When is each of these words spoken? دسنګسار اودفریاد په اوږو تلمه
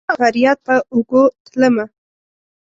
دسنګسار 0.03 0.11
اودفریاد 0.19 0.57
په 0.65 0.75
اوږو 0.93 1.23
تلمه 1.45 1.85